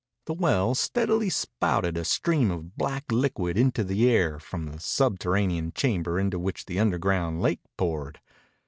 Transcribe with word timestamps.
The 0.25 0.33
well 0.33 0.73
steadily 0.73 1.29
spouted 1.29 1.95
a 1.95 2.03
stream 2.03 2.49
of 2.49 2.75
black 2.75 3.11
liquid 3.11 3.55
into 3.55 3.83
the 3.83 4.09
air 4.09 4.39
from 4.39 4.65
the 4.65 4.79
subterranean 4.79 5.73
chamber 5.73 6.19
into 6.19 6.39
which 6.39 6.65
the 6.65 6.79
underground 6.79 7.39
lake 7.39 7.59
poured. 7.77 8.19